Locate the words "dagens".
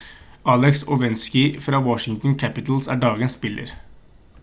3.07-3.33